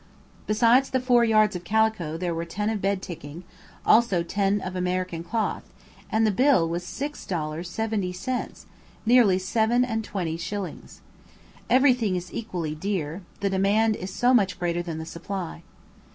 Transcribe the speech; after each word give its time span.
Besides 0.47 0.89
the 0.89 0.99
four 0.99 1.23
yards 1.23 1.55
of 1.55 1.63
calico 1.63 2.17
there 2.17 2.33
were 2.33 2.43
ten 2.43 2.71
of 2.71 2.81
bed 2.81 3.03
ticking, 3.03 3.43
also 3.85 4.23
ten 4.23 4.59
of 4.59 4.75
American 4.75 5.23
cloth; 5.23 5.61
and 6.11 6.25
the 6.25 6.31
bill 6.31 6.67
was 6.67 6.83
six 6.83 7.23
dollars 7.23 7.69
seventy 7.69 8.11
cents, 8.11 8.65
nearly 9.05 9.37
seven 9.37 9.85
and 9.85 10.03
twenty 10.03 10.37
shillings. 10.37 11.01
Everything 11.69 12.15
is 12.15 12.33
equally 12.33 12.73
dear, 12.73 13.21
the 13.41 13.49
demand 13.51 13.95
is 13.95 14.11
so 14.11 14.33
much 14.33 14.57
greater 14.57 14.81
than 14.81 14.97
the 14.97 15.05
supply. 15.05 15.61